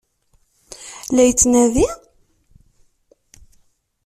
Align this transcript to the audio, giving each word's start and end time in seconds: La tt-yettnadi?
La 1.15 1.21
tt-yettnadi? 1.23 1.85